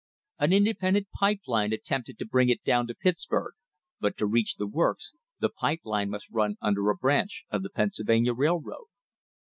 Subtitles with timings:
[0.39, 3.53] An independent pipe line attempted to bring it to"~ Pittsburg,
[3.99, 7.69] but to reach the works the pipe line must run under a branch of the
[7.69, 8.87] Pennsylvania railroad.